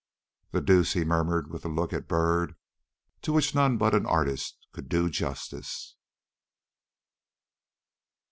"The 0.49 0.61
deuce!" 0.61 0.93
he 0.93 1.03
murmured, 1.05 1.51
with 1.51 1.63
a 1.63 1.67
look 1.69 1.93
at 1.93 2.07
Byrd 2.07 2.55
to 3.21 3.31
which 3.31 3.53
none 3.53 3.77
but 3.77 3.93
an 3.93 4.07
artist 4.07 4.57
could 4.73 4.89
do 4.89 5.11
justice. 5.11 5.95